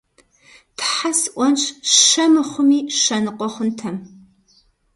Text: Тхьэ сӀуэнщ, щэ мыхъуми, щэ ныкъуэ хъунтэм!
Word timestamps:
Тхьэ 0.77 1.11
сӀуэнщ, 1.19 1.63
щэ 2.05 2.25
мыхъуми, 2.33 2.79
щэ 3.01 3.17
ныкъуэ 3.23 3.47
хъунтэм! 3.53 3.95